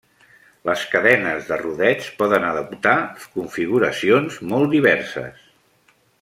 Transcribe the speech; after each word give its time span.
Les 0.69 0.85
cadenes 0.93 1.49
de 1.51 1.59
rodets 1.63 2.07
poden 2.21 2.47
adoptar 2.47 2.95
configuracions 3.37 4.41
molt 4.55 4.75
diverses. 4.77 5.47